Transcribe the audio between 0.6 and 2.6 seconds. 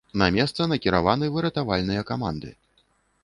накіраваны выратавальныя каманды.